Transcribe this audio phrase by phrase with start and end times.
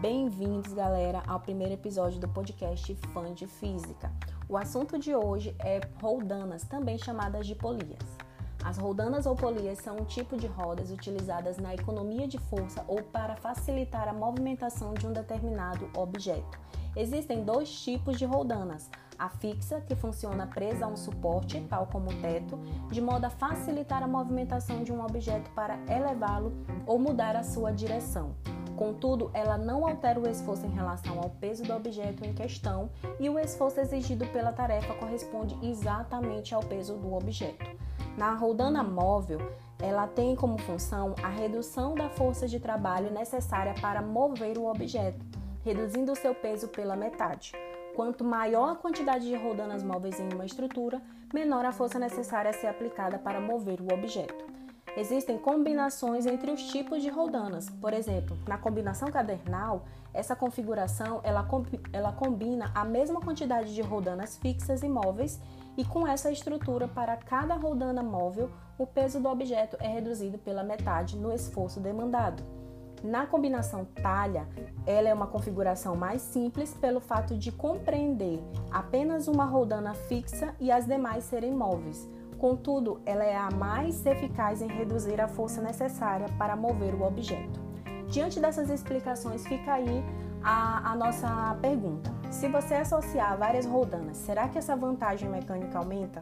[0.00, 4.10] Bem-vindos, galera, ao primeiro episódio do podcast Fã de Física.
[4.48, 7.98] O assunto de hoje é roldanas, também chamadas de polias.
[8.64, 13.02] As roldanas ou polias são um tipo de rodas utilizadas na economia de força ou
[13.02, 16.58] para facilitar a movimentação de um determinado objeto.
[16.96, 22.10] Existem dois tipos de roldanas: a fixa, que funciona presa a um suporte, tal como
[22.10, 22.58] o teto,
[22.90, 26.54] de modo a facilitar a movimentação de um objeto para elevá-lo
[26.86, 28.34] ou mudar a sua direção.
[28.76, 33.28] Contudo, ela não altera o esforço em relação ao peso do objeto em questão e
[33.28, 37.70] o esforço exigido pela tarefa corresponde exatamente ao peso do objeto.
[38.16, 39.38] Na roldana móvel,
[39.78, 45.24] ela tem como função a redução da força de trabalho necessária para mover o objeto,
[45.64, 47.52] reduzindo seu peso pela metade.
[47.94, 52.54] Quanto maior a quantidade de roldanas móveis em uma estrutura, menor a força necessária a
[52.54, 54.44] ser aplicada para mover o objeto.
[55.00, 57.70] Existem combinações entre os tipos de roldanas.
[57.70, 61.48] Por exemplo, na combinação cadernal, essa configuração ela,
[61.90, 65.40] ela combina a mesma quantidade de roldanas fixas e móveis
[65.74, 70.62] e com essa estrutura para cada roldana móvel, o peso do objeto é reduzido pela
[70.62, 72.42] metade no esforço demandado.
[73.02, 74.46] Na combinação talha,
[74.84, 78.38] ela é uma configuração mais simples pelo fato de compreender
[78.70, 82.06] apenas uma roldana fixa e as demais serem móveis.
[82.40, 87.60] Contudo, ela é a mais eficaz em reduzir a força necessária para mover o objeto.
[88.08, 90.02] Diante dessas explicações, fica aí
[90.42, 92.10] a, a, nossa pergunta.
[92.30, 96.18] Se você associar várias roldanas, será que essa vantagem mecânica aumenta?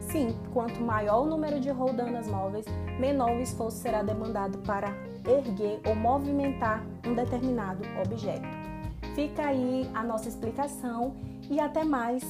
[0.00, 2.64] Sim, quanto maior o número de roldanas móveis,
[2.98, 4.88] menor o esforço será demandado para
[5.26, 8.48] erguer ou movimentar um determinado objeto.
[9.14, 11.14] Fica aí a nossa explicação
[11.50, 12.24] e até mais!